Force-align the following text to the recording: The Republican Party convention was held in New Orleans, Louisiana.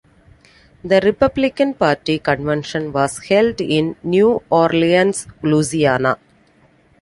The 0.83 0.99
Republican 1.01 1.75
Party 1.75 2.17
convention 2.17 2.91
was 2.91 3.19
held 3.25 3.61
in 3.61 3.95
New 4.01 4.41
Orleans, 4.49 5.27
Louisiana. 5.43 6.17